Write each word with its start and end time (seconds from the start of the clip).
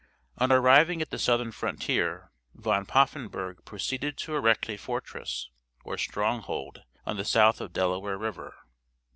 On 0.39 0.51
arriving 0.51 0.99
at 1.03 1.11
the 1.11 1.19
southern 1.19 1.51
frontier, 1.51 2.31
Van 2.55 2.87
Poffenburgh 2.87 3.63
proceeded 3.65 4.17
to 4.17 4.35
erect 4.35 4.67
a 4.67 4.75
fortress, 4.75 5.51
or 5.83 5.95
stronghold, 5.95 6.81
on 7.05 7.17
the 7.17 7.23
South 7.23 7.61
of 7.61 7.71
Delaware 7.71 8.17
river. 8.17 8.55